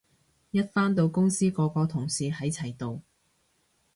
[0.49, 3.03] 一返到公司個個同事喺齊度